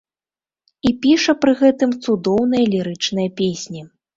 [0.89, 3.81] І піша пры гэтым цудоўныя лірычныя песні.